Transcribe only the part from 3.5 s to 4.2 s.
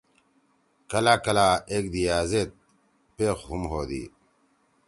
ہودی